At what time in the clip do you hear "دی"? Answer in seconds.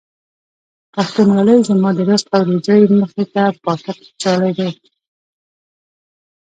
4.57-4.69